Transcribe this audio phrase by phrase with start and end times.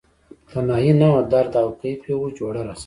[0.51, 2.79] تنهایې نه وه درد او کیف یې و جوړه راسره